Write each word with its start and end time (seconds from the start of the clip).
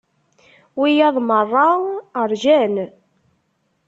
Wiyaḍ 0.79 1.15
merra 1.27 1.69
rjan. 2.31 2.75